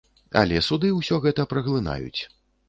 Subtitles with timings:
[0.39, 2.21] Але суды ўсё гэта праглынаюць.